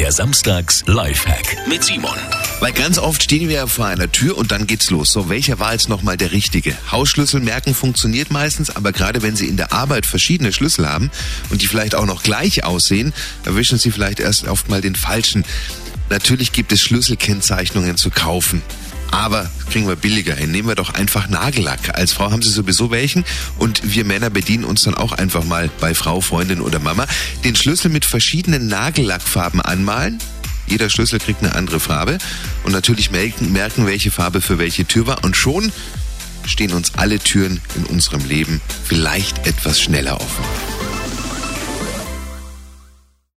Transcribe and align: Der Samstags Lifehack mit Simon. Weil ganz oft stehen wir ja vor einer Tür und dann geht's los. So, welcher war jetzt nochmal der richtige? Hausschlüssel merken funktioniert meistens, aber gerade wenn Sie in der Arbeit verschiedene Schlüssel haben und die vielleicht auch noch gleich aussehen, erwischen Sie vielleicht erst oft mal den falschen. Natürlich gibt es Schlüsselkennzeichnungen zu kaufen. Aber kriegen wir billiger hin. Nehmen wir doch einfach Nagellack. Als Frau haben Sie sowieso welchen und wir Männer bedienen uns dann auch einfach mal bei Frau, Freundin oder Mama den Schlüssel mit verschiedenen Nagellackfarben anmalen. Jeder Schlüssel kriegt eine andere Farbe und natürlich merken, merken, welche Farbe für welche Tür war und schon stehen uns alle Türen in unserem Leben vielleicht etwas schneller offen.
Der 0.00 0.12
Samstags 0.12 0.82
Lifehack 0.86 1.58
mit 1.68 1.84
Simon. 1.84 2.16
Weil 2.60 2.72
ganz 2.72 2.96
oft 2.96 3.22
stehen 3.22 3.50
wir 3.50 3.56
ja 3.56 3.66
vor 3.66 3.84
einer 3.84 4.10
Tür 4.10 4.38
und 4.38 4.50
dann 4.50 4.66
geht's 4.66 4.88
los. 4.88 5.12
So, 5.12 5.28
welcher 5.28 5.58
war 5.58 5.72
jetzt 5.72 5.90
nochmal 5.90 6.16
der 6.16 6.32
richtige? 6.32 6.74
Hausschlüssel 6.90 7.40
merken 7.40 7.74
funktioniert 7.74 8.30
meistens, 8.30 8.74
aber 8.74 8.92
gerade 8.92 9.20
wenn 9.20 9.36
Sie 9.36 9.46
in 9.46 9.58
der 9.58 9.74
Arbeit 9.74 10.06
verschiedene 10.06 10.54
Schlüssel 10.54 10.88
haben 10.88 11.10
und 11.50 11.60
die 11.60 11.66
vielleicht 11.66 11.94
auch 11.94 12.06
noch 12.06 12.22
gleich 12.22 12.64
aussehen, 12.64 13.12
erwischen 13.44 13.76
Sie 13.76 13.90
vielleicht 13.90 14.20
erst 14.20 14.48
oft 14.48 14.70
mal 14.70 14.80
den 14.80 14.94
falschen. 14.94 15.44
Natürlich 16.08 16.52
gibt 16.52 16.72
es 16.72 16.80
Schlüsselkennzeichnungen 16.80 17.98
zu 17.98 18.08
kaufen. 18.08 18.62
Aber 19.10 19.50
kriegen 19.70 19.88
wir 19.88 19.96
billiger 19.96 20.34
hin. 20.34 20.50
Nehmen 20.50 20.68
wir 20.68 20.74
doch 20.74 20.94
einfach 20.94 21.28
Nagellack. 21.28 21.96
Als 21.96 22.12
Frau 22.12 22.30
haben 22.30 22.42
Sie 22.42 22.50
sowieso 22.50 22.90
welchen 22.90 23.24
und 23.58 23.94
wir 23.94 24.04
Männer 24.04 24.30
bedienen 24.30 24.64
uns 24.64 24.82
dann 24.82 24.94
auch 24.94 25.12
einfach 25.12 25.44
mal 25.44 25.70
bei 25.80 25.94
Frau, 25.94 26.20
Freundin 26.20 26.60
oder 26.60 26.78
Mama 26.78 27.06
den 27.44 27.56
Schlüssel 27.56 27.90
mit 27.90 28.04
verschiedenen 28.04 28.68
Nagellackfarben 28.68 29.60
anmalen. 29.60 30.18
Jeder 30.66 30.88
Schlüssel 30.88 31.18
kriegt 31.18 31.42
eine 31.42 31.54
andere 31.54 31.80
Farbe 31.80 32.18
und 32.62 32.72
natürlich 32.72 33.10
merken, 33.10 33.52
merken, 33.52 33.86
welche 33.86 34.10
Farbe 34.12 34.40
für 34.40 34.58
welche 34.58 34.84
Tür 34.84 35.06
war 35.06 35.24
und 35.24 35.36
schon 35.36 35.72
stehen 36.46 36.72
uns 36.72 36.94
alle 36.94 37.18
Türen 37.18 37.60
in 37.76 37.84
unserem 37.86 38.24
Leben 38.24 38.60
vielleicht 38.84 39.46
etwas 39.46 39.80
schneller 39.80 40.20
offen. 40.20 40.69